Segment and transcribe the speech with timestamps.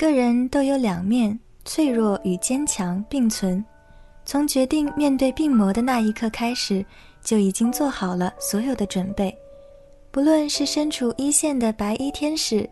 [0.00, 3.62] 个人都有两面，脆弱与坚强并存。
[4.24, 6.82] 从决定面对病魔的那一刻开始，
[7.22, 9.36] 就已经做好了所有的准备。
[10.10, 12.66] 不论是身处一线的白衣天使，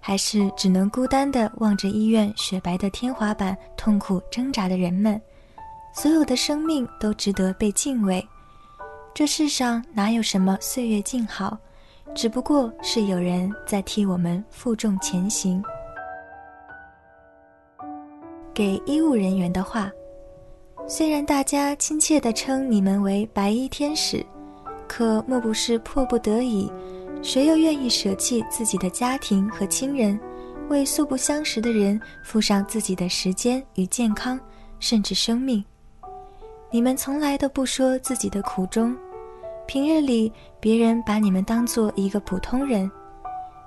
[0.00, 5.22] 还是只能孤单地望着医院雪白的天花板痛苦挣扎的人们，
[5.94, 8.26] 所有的生命都值得被敬畏。
[9.14, 11.56] 这世上哪有什么岁月静好，
[12.12, 15.62] 只不过是有人在替我们负重前行。
[18.54, 19.90] 给医务人员的话，
[20.86, 24.24] 虽然大家亲切地称你们为白衣天使，
[24.86, 26.70] 可莫不是迫不得已？
[27.22, 30.18] 谁又愿意舍弃自己的家庭和亲人，
[30.68, 34.38] 为素不相识的人付上自己的时间与健康，
[34.80, 35.64] 甚至生命？
[36.70, 38.94] 你们从来都不说自己的苦衷，
[39.66, 40.30] 平日里
[40.60, 42.90] 别人把你们当做一个普通人，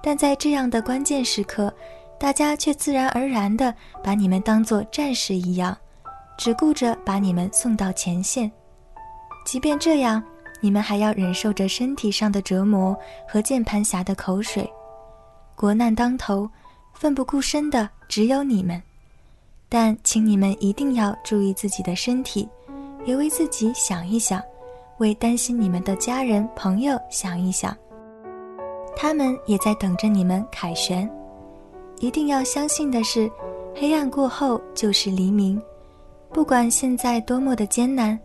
[0.04, 1.74] 但在这样的关键时刻。
[2.18, 5.78] 大家却自然而然地把你们当作战士一样，
[6.38, 8.52] 只顾着把你们送到前线。
[9.46, 10.24] 即便这样，
[10.62, 14.68] 你们还要忍受着身体上的折磨和键盘侠的口水。
[15.56, 16.50] 国难当头，
[16.94, 18.82] 奋不顾身的只有你们。
[19.68, 22.48] 但请你们一定要注意自己的身体，
[23.04, 24.42] 也为自己想一想，
[24.98, 27.76] 为担心你们的家人朋友想一想。
[28.96, 31.10] 他们也在等着你们凯旋。
[32.00, 33.32] 一定要相信的是，
[33.74, 35.62] 黑暗过后就是黎明。
[36.32, 38.20] 不管现在多么的艰难，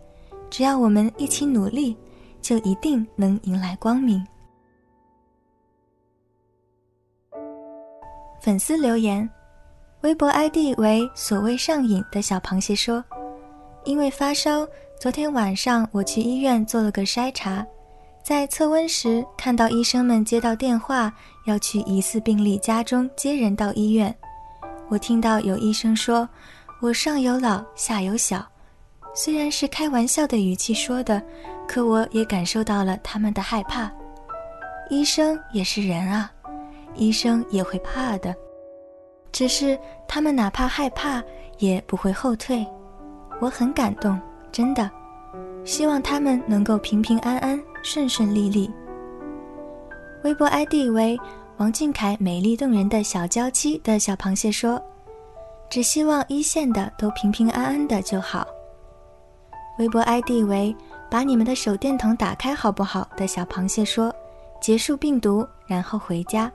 [0.49, 1.95] 只要我们一起努力，
[2.41, 4.25] 就一定能迎来光明。
[8.41, 9.29] 粉丝留言，
[10.01, 13.03] 微博 ID 为“所谓上瘾”的小螃蟹说
[13.85, 14.67] ：“因为发烧，
[14.99, 17.65] 昨天晚上我去医院做了个筛查。”
[18.23, 21.11] 在测温时，看到医生们接到电话，
[21.45, 24.13] 要去疑似病例家中接人到医院。
[24.89, 26.27] 我听到有医生说
[26.81, 28.45] ：“我上有老，下有小。”
[29.13, 31.21] 虽然是开玩笑的语气说的，
[31.67, 33.91] 可我也感受到了他们的害怕。
[34.89, 36.31] 医生也是人啊，
[36.95, 38.35] 医生也会怕的，
[39.31, 41.21] 只是他们哪怕害怕，
[41.59, 42.65] 也不会后退。
[43.39, 44.19] 我很感动，
[44.51, 44.89] 真的。
[45.63, 48.71] 希望他们能够平平安安、顺顺利利。
[50.23, 51.19] 微博 ID 为
[51.57, 54.79] 王俊凯美丽动人的小娇妻的小螃蟹说
[55.67, 58.45] ：“只希望一线的都平平安安的就好。”
[59.79, 60.75] 微博 ID 为
[61.09, 63.09] 把你们的手电筒打开好不好？
[63.17, 64.13] 的小螃蟹说
[64.61, 66.51] ：“结束病毒，然后回家。”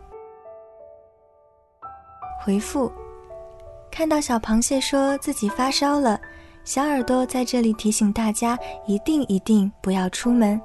[2.41, 2.93] 回复：
[3.91, 6.21] 看到小螃蟹说自己发烧了。
[6.63, 8.57] 小耳朵在这里提醒大家，
[8.87, 10.61] 一定一定不要出门，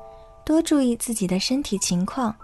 [0.46, 2.36] 多注意自己的身体情况。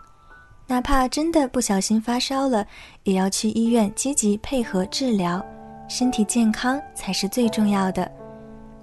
[0.70, 2.66] 哪怕真的不小心发烧了，
[3.04, 5.44] 也要去医院积极配合治疗。
[5.88, 8.12] 身体健康才是最重要的。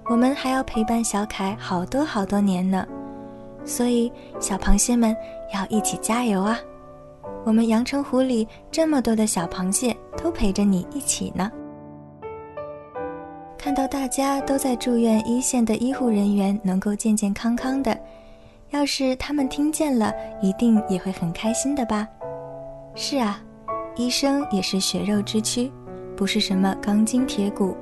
[0.05, 2.83] 我们还要陪伴小凯好多好多年呢，
[3.63, 5.15] 所以小螃蟹们
[5.53, 6.59] 要一起加油啊！
[7.43, 11.51] 我们阳澄湖里这么多的小螃蟹都陪着你一起呢。
[13.55, 17.95] 看到大家都在祝愿一线的医护人员能够健健康康的，
[18.71, 22.07] 要是他们听见了，一定也会很开心的吧？
[22.95, 23.41] 是啊，
[23.95, 25.71] 医生也是血肉之躯，
[26.15, 27.75] 不是什么钢筋铁骨，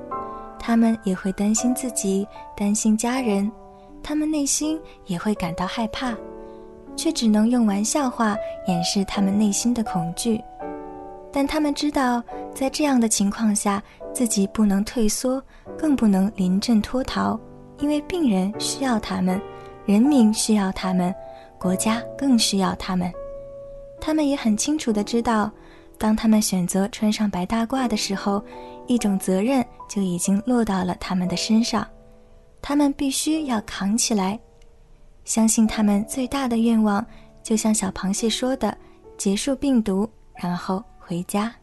[0.58, 2.26] 他们也会担心自己，
[2.56, 3.50] 担心家人，
[4.02, 6.14] 他们内心也会感到害怕，
[6.94, 8.36] 却只能用玩笑话
[8.66, 10.40] 掩饰他们内心的恐惧。
[11.32, 12.22] 但他们知道，
[12.54, 13.82] 在这样的情况下，
[14.12, 15.42] 自己不能退缩，
[15.76, 17.38] 更不能临阵脱逃，
[17.78, 19.40] 因为病人需要他们，
[19.86, 21.14] 人民需要他们，
[21.58, 23.12] 国家更需要他们。
[24.00, 25.50] 他们也很清楚的知道，
[25.98, 28.42] 当他们选择穿上白大褂的时候，
[28.86, 31.86] 一种责任就已经落到了他们的身上，
[32.60, 34.38] 他们必须要扛起来。
[35.24, 37.04] 相信他们最大的愿望，
[37.42, 38.76] 就像小螃蟹说的
[39.16, 41.54] ：“结束病毒，然后回家。”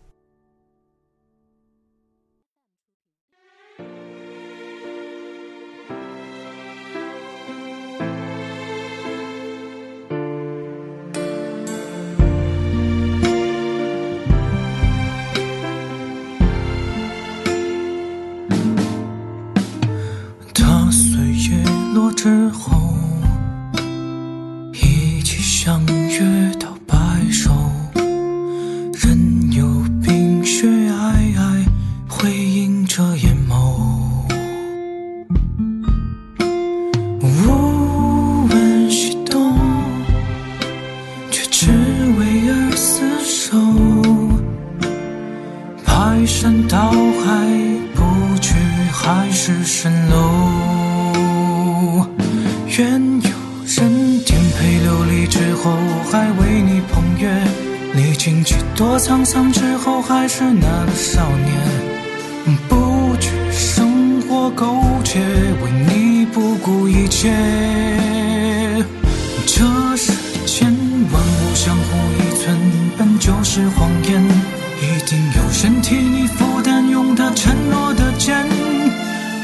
[75.35, 78.45] 有身体你负担，用他承诺的肩，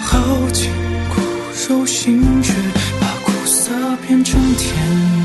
[0.01, 0.17] 耗
[0.51, 0.69] 尽
[1.09, 1.21] 骨
[1.69, 2.53] 肉心血。
[2.99, 3.71] 把苦涩
[4.07, 5.16] 变成甜。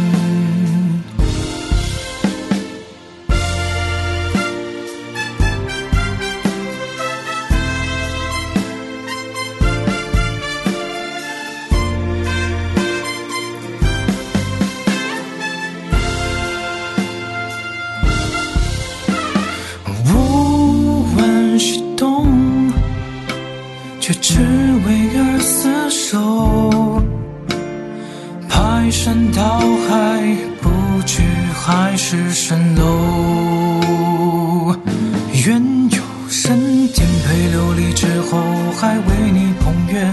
[35.44, 35.60] 愿
[35.90, 38.38] 有人颠沛流离之后
[38.78, 40.08] 还为你捧月，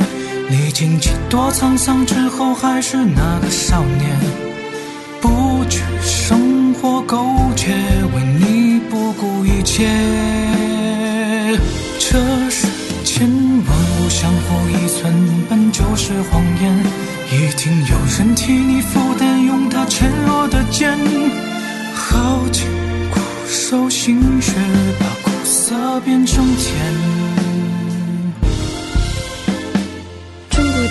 [0.49, 4.17] 历经几多沧桑之后，还是那个少年，
[5.21, 7.23] 不惧生活苟
[7.55, 7.67] 且，
[8.15, 9.87] 为你不顾一切。
[11.99, 12.17] 这
[12.49, 12.65] 世
[13.03, 15.13] 间万物相互依存，
[15.47, 16.75] 本就是谎言，
[17.31, 20.97] 一定有人替你负担，用他沉落的肩，
[21.93, 22.65] 耗尽
[23.11, 24.53] 苦守心血，
[24.99, 25.05] 把
[25.69, 26.73] 苦涩变成甜。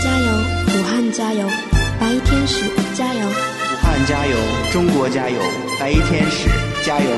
[0.01, 0.27] 加油，
[0.69, 1.49] 武汉加油，
[1.99, 2.63] 白衣天使
[2.95, 3.27] 加油！
[3.27, 4.37] 武汉加油，
[4.73, 5.41] 中国加油，
[5.81, 6.49] 白衣天使
[6.85, 7.11] 加油！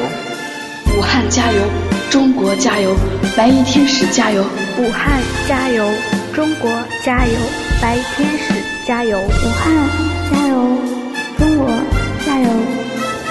[0.96, 1.60] 武汉加油，
[2.10, 2.96] 中国加油，
[3.36, 4.42] 白衣天使加油！
[4.78, 5.86] 武汉加油，
[6.32, 6.70] 中国
[7.04, 7.34] 加油，
[7.82, 8.54] 白衣天使
[8.86, 9.18] 加油！
[9.18, 9.70] 武汉
[10.32, 10.78] 加油，
[11.38, 11.68] 中国
[12.24, 12.48] 加油，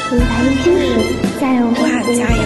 [0.09, 0.89] 白衣天使
[1.39, 1.67] 加油！
[1.67, 2.41] 武汉加油，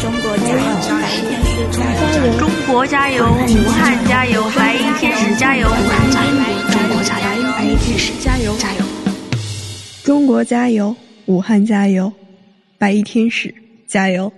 [0.00, 1.84] 中国加油，白衣天使加
[2.24, 2.38] 油！
[2.38, 5.68] 中国加油，武汉加油，白衣天使加油！
[5.68, 6.32] 武汉加油！
[6.70, 7.42] 中国加油！
[7.52, 8.56] 白衣天使加油！
[8.56, 8.84] 加油！
[10.02, 10.96] 中国加油！
[11.26, 12.10] 武汉加油！
[12.78, 13.54] 白衣天使
[13.86, 14.32] 加油！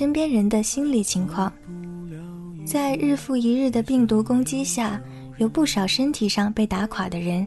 [0.00, 1.52] 身边人的心理情况。
[2.64, 4.98] 在日复一日的病毒攻击下，
[5.36, 7.46] 有不少身体上被打垮的人，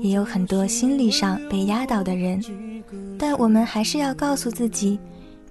[0.00, 2.42] 也有很多心理上被压倒的人。
[3.16, 4.98] 但我们还是要告诉自己，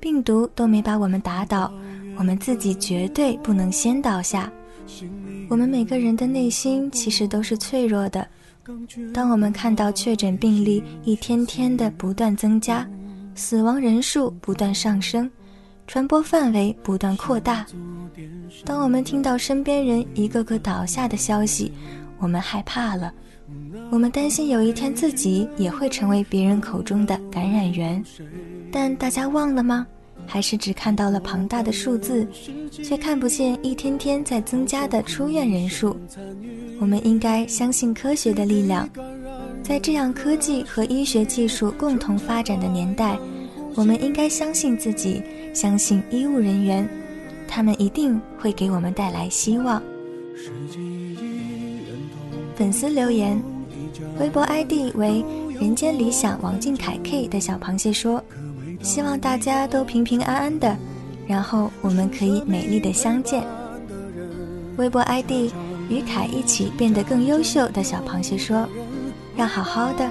[0.01, 1.72] 病毒都没把我们打倒，
[2.17, 4.51] 我们自己绝对不能先倒下。
[5.48, 8.27] 我们每个人的内心其实都是脆弱的。
[9.13, 12.86] 当我们看到确诊病例一天天的不断增加，
[13.36, 15.31] 死亡人数不断上升，
[15.91, 17.65] 传播范围不断扩大。
[18.63, 21.69] 当我们听到身边人一个个倒下的消息，
[22.17, 23.13] 我们害怕了，
[23.91, 28.01] 我们担心有一天自己也会成为别人口中的感染源。
[28.71, 29.86] 但大家忘了吗？
[30.25, 32.25] 还是只看到了庞大的数字，
[32.71, 36.00] 却看不见一天天在增加的出院人数。
[36.79, 38.88] 我们应该相信科学的力量，
[39.62, 43.19] 在这样科技和医学技术共同发展的年代，
[43.75, 45.21] 我们应该相信自己，
[45.53, 46.87] 相信医务人员。
[47.47, 49.81] 他们一定会给我们带来希望。
[52.55, 53.41] 粉丝留言，
[54.19, 55.23] 微博 ID 为
[55.59, 58.23] “人间理想王俊凯 K” 的小螃蟹说
[58.81, 60.77] ：“希望大家都平平安安的，
[61.27, 63.43] 然后我们可以美丽的相见。”
[64.77, 65.51] 微博 ID
[65.89, 68.65] 与凯一起变得更优秀的小螃蟹说
[69.35, 70.09] ：“要好好的，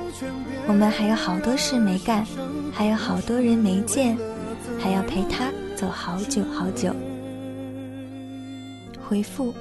[0.70, 2.24] 我们还有好多事没干，
[2.72, 4.16] 还有好多人没见，
[4.78, 6.94] 还要陪他走好久好久。”
[9.02, 9.52] 回复。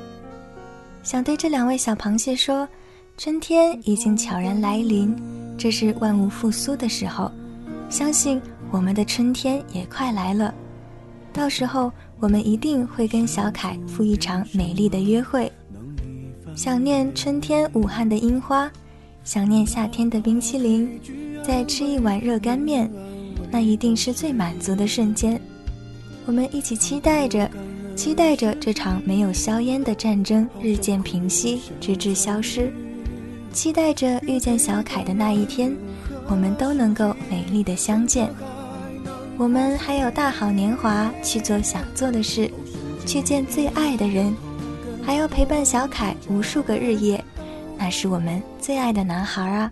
[1.02, 2.70] 想对这两位小螃蟹说：
[3.18, 5.16] 春天已经悄然来临，
[5.58, 7.32] 这是万物复苏的时候，
[7.90, 8.40] 相信
[8.70, 10.54] 我们的春天也快来了。
[11.34, 15.52] 到时候我们一定会跟小凯赴一场美丽的约会。
[16.56, 18.72] 想念春天武汉的樱花，
[19.30, 21.00] 想念夏天的冰淇淋，
[21.46, 22.90] 再吃一碗热干面，
[23.52, 25.40] 那一定是最满足的瞬间。
[26.26, 27.48] 我们一起期待着。
[27.96, 32.72] 期待着这场没有硝烟的战争日渐平息，直至消失；
[33.54, 35.76] 期待着遇见小凯的那一天，
[36.28, 38.34] 我们都能够美丽的相见。
[39.38, 42.50] 我们还有大好年华去做想做的事，
[43.06, 44.34] 去见最爱的人，
[45.04, 47.24] 还要陪伴小凯无数个日夜，
[47.82, 49.72] 那是我们最爱的男孩啊！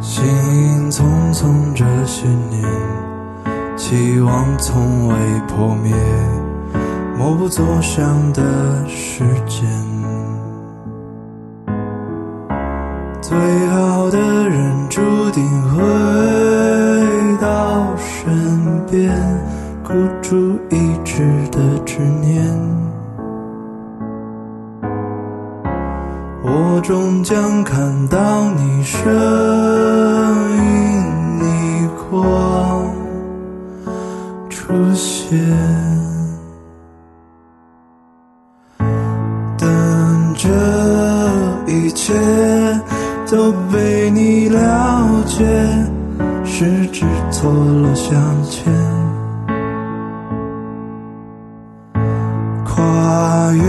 [0.00, 2.64] 行影匆匆这些年，
[3.76, 5.14] 期望从未
[5.46, 5.94] 破灭，
[7.18, 8.42] 默不作响的
[8.88, 9.68] 时间。
[13.20, 13.38] 最
[13.68, 15.80] 好的人注定会。
[17.40, 19.10] 到身边，
[19.82, 20.36] 孤注
[20.68, 22.44] 一掷的执念，
[26.90, 29.00] 终将看到你身
[30.56, 32.92] 影逆光
[34.48, 35.38] 出现，
[39.56, 40.48] 等这
[41.72, 42.12] 一切
[43.30, 45.46] 都被你了解。
[46.44, 48.20] 十指错落相
[48.50, 48.72] 牵，
[52.64, 53.62] 跨越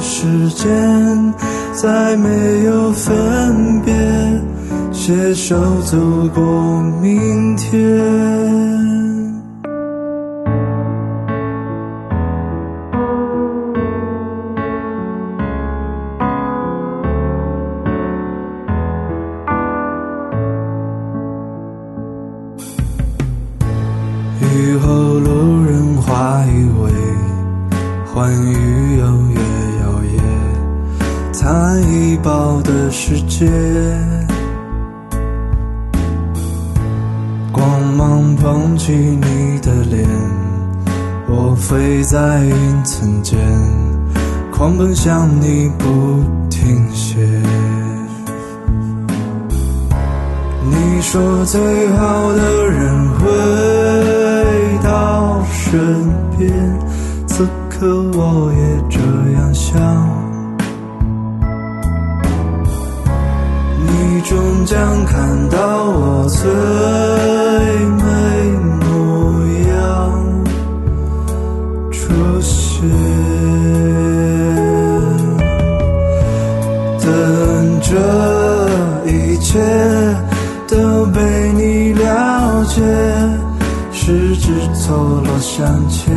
[0.00, 1.32] 时间，
[1.76, 3.92] 再没有分别，
[4.92, 5.98] 携手走
[6.34, 8.65] 过明天。
[33.46, 33.52] 界，
[37.52, 40.04] 光芒捧起你的脸，
[41.28, 43.38] 我飞在云层间，
[44.52, 45.84] 狂奔向你不
[46.50, 47.20] 停歇。
[50.68, 55.78] 你说最好的人回到身
[56.36, 56.52] 边，
[57.28, 58.98] 此刻我也这
[59.38, 60.15] 样想。
[64.28, 66.50] 终将看到我最
[67.94, 68.02] 美
[68.80, 68.84] 模
[69.68, 69.78] 样
[71.92, 71.96] 出
[72.40, 72.82] 现，
[77.00, 77.06] 等
[77.80, 77.88] 这
[79.08, 79.60] 一切
[80.66, 81.20] 都被
[81.52, 82.82] 你了解，
[83.92, 86.12] 十指错落相牵，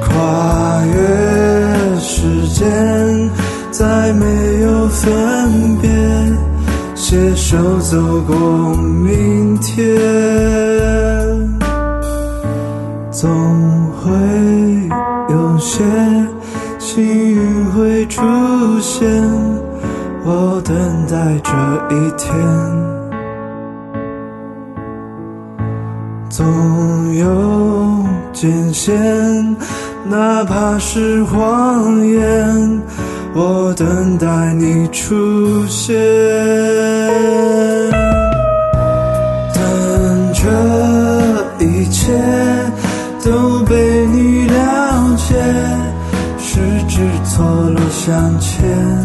[0.00, 3.07] 跨越时间。
[4.14, 5.90] 没有分别，
[6.94, 9.96] 携手走过明天，
[13.10, 13.28] 总
[13.92, 14.10] 会
[15.30, 15.82] 有些
[16.78, 18.20] 幸运会出
[18.80, 19.08] 现。
[20.24, 21.50] 我等待这
[21.94, 22.34] 一天，
[26.28, 26.44] 总
[27.14, 29.56] 有艰险，
[30.10, 32.77] 哪怕是谎言。
[33.40, 35.96] 我等待你出现，
[39.54, 42.12] 等这一切
[43.24, 45.36] 都被你了解，
[46.36, 48.97] 十指错落向前。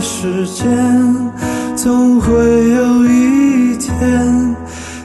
[0.00, 0.66] 时间。
[1.76, 4.56] 总会有一天，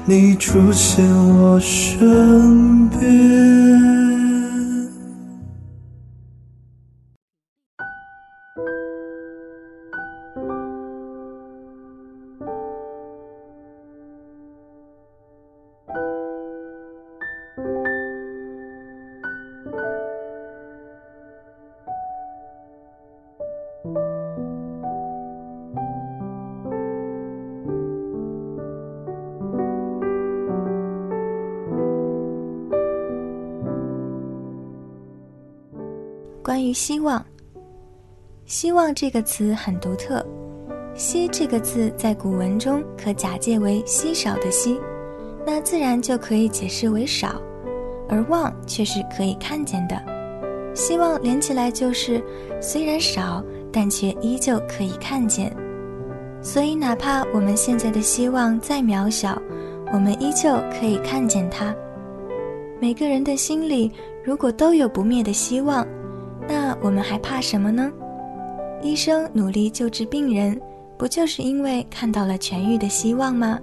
[0.04, 4.05] 你出现我身边。
[36.46, 37.26] 关于希望，
[38.46, 40.24] 希望这个词很独特。
[40.94, 44.80] 希这个字在古文中可假借为稀少的稀，
[45.44, 47.42] 那自然就可以解释为少；
[48.08, 50.00] 而望却是可以看见的。
[50.76, 52.24] 希望连起来就是
[52.62, 55.52] 虽然少，但却依旧可以看见。
[56.44, 59.42] 所以，哪怕我们现在的希望再渺小，
[59.92, 61.76] 我们依旧可以看见它。
[62.80, 63.92] 每个人的心里，
[64.24, 65.84] 如果都有不灭的希望。
[66.86, 67.92] 我们还怕什么呢？
[68.84, 70.62] 医生努力救治病人，
[71.00, 73.60] 不就是因为看到了痊愈的希望吗？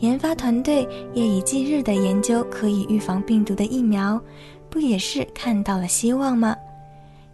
[0.00, 4.20] 研发团队夜以继日的研究可以预防病毒的疫苗，
[4.68, 6.54] 不也是看到了希望吗？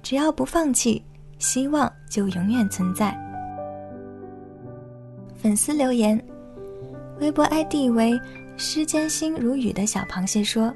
[0.04, 1.02] 只要不放弃，
[1.36, 3.12] 希望就永远存在。
[5.34, 6.24] 粉丝留言，
[7.18, 8.16] 微博 ID 为
[8.56, 10.72] “诗间心如雨”的小螃蟹说：“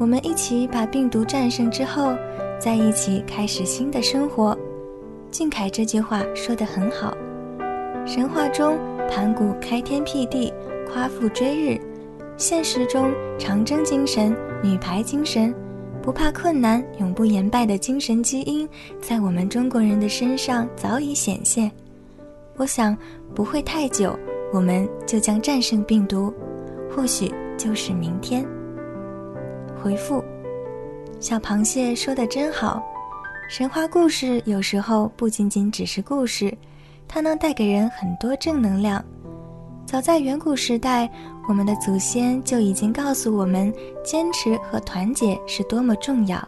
[0.00, 2.16] 我们一起把病毒战胜之后。”
[2.58, 4.56] 在一起开始新的生活，
[5.30, 7.14] 俊凯这句话说得很好。
[8.06, 8.78] 神话中
[9.10, 10.52] 盘古开天辟地，
[10.90, 11.78] 夸父追日；
[12.36, 15.54] 现实中长征精神、女排精神、
[16.02, 18.66] 不怕困难、永不言败的精神基因，
[19.00, 21.70] 在我们中国人的身上早已显现。
[22.56, 22.96] 我想
[23.34, 24.18] 不会太久，
[24.52, 26.32] 我们就将战胜病毒，
[26.90, 28.46] 或许就是明天。
[29.82, 30.24] 回复。
[31.26, 32.80] 小螃蟹说的真好，
[33.48, 36.56] 神话故事有时候不仅仅只是故事，
[37.08, 39.04] 它能带给人很多正能量。
[39.84, 41.10] 早在远古时代，
[41.48, 46.40] 我们的祖先就已经告诉我们，坚持和团结是多么重要。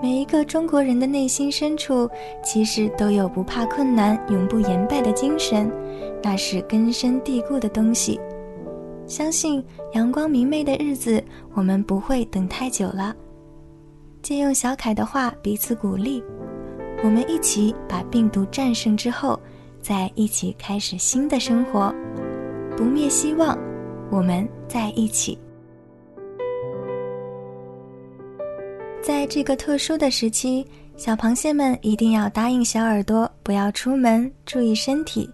[0.00, 2.08] 每一个中国人的内心深处，
[2.44, 5.68] 其实都有不怕困难、永不言败的精神，
[6.22, 8.20] 那是根深蒂固的东西。
[9.08, 9.60] 相信
[9.94, 11.20] 阳光明媚的日子，
[11.54, 13.12] 我们不会等太久了。
[14.24, 16.24] 借用小凯的话，彼此鼓励，
[17.04, 19.38] 我们一起把病毒战胜之后，
[19.82, 21.94] 再一起开始新的生活，
[22.74, 23.54] 不灭希望，
[24.10, 25.38] 我们在一起。
[29.02, 35.28] 在这个特殊的时期，小螃蟹们一定要答应小耳朵，不要出门，注意身体。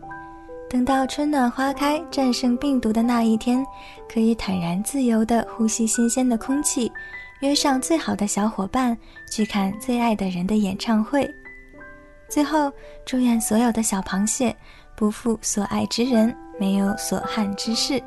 [0.69, 3.65] 等到春暖花开、战胜病毒的那一天，
[4.13, 6.91] 可以坦然自由地呼吸新鲜的空气。
[7.41, 8.97] 约上最好的小伙伴
[9.31, 11.29] 去看最爱的人的演唱会。
[12.29, 12.71] 最后，
[13.05, 14.55] 祝愿所有的小螃蟹
[14.97, 18.03] 不负所爱之人，没有所憾之事。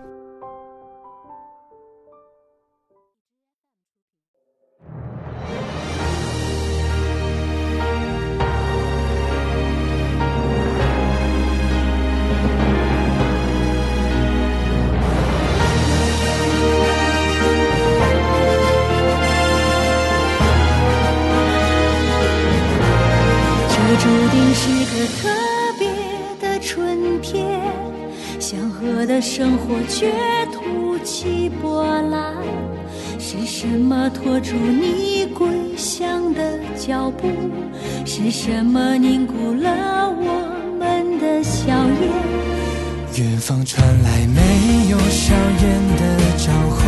[24.64, 25.28] 是个特
[25.78, 25.90] 别
[26.40, 27.60] 的春天，
[28.40, 30.10] 祥和的生活却
[30.54, 32.34] 突起波澜。
[33.20, 37.28] 是什么拖住你归乡的脚步？
[38.06, 40.48] 是什么凝固了我
[40.80, 41.68] 们的笑
[42.00, 43.22] 颜？
[43.22, 45.64] 远方传来没有硝烟
[45.98, 46.02] 的
[46.38, 46.80] 召唤，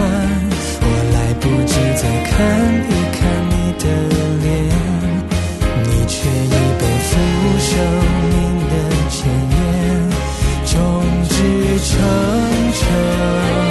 [0.79, 0.83] 我
[1.13, 2.33] 来不及再看
[2.88, 3.19] 一看
[3.51, 3.83] 你的
[4.41, 4.47] 脸，
[11.95, 13.64] 成全，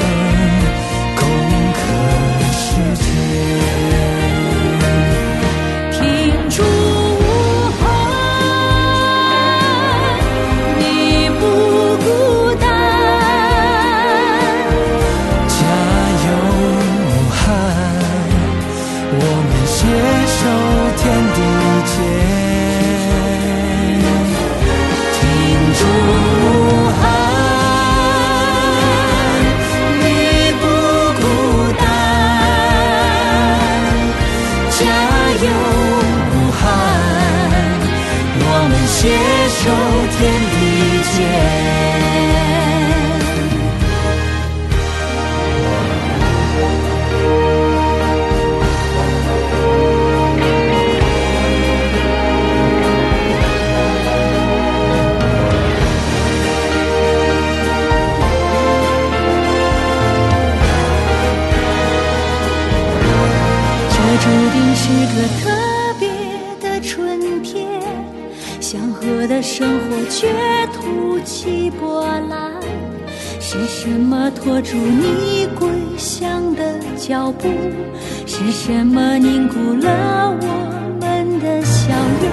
[77.24, 77.48] 脚步？
[78.26, 80.46] 是什么凝固了我
[81.00, 81.88] 们的笑
[82.20, 82.30] 颜？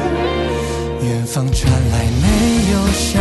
[1.08, 2.26] 远方传来没
[2.74, 3.20] 有硝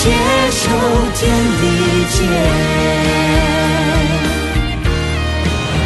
[0.00, 0.04] 携
[0.52, 0.62] 手
[1.16, 1.20] 天
[1.60, 1.62] 地
[2.14, 2.16] 间，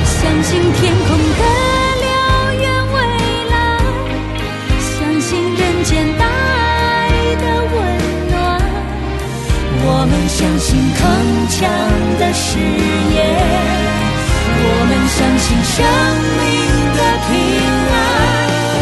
[0.04, 1.42] 相信天空的
[2.02, 2.04] 辽
[2.60, 2.96] 远未
[3.50, 3.54] 来，
[4.78, 6.28] 相信人间大爱
[7.40, 7.74] 的温
[8.30, 8.36] 暖。
[9.84, 11.00] 我们相信铿
[11.48, 11.60] 锵
[12.18, 12.44] 的誓
[13.14, 13.18] 言，
[14.60, 15.74] 我们相信生
[16.38, 16.40] 命
[16.98, 17.32] 的平
[17.88, 17.94] 安，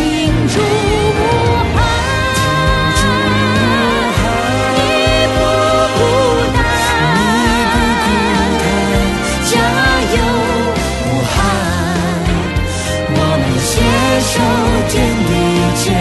[0.03, 0.11] 停
[0.49, 0.55] 住。
[14.21, 14.39] 手
[14.89, 14.95] 天
[15.27, 15.33] 地
[15.75, 15.95] 间，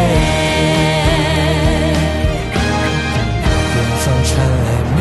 [3.75, 4.29] 远方传
[4.65, 4.99] 来没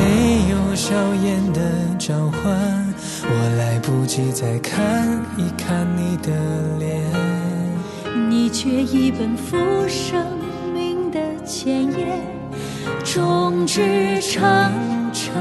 [0.50, 0.86] 有硝
[1.24, 1.58] 烟的
[1.98, 2.38] 召唤，
[3.22, 3.28] 我
[3.58, 6.30] 来不及再看一看你的
[6.78, 7.02] 脸，
[8.30, 9.56] 你却已奔赴
[9.88, 10.24] 生
[10.72, 12.22] 命的前沿，
[13.04, 14.40] 众志成
[15.12, 15.32] 城，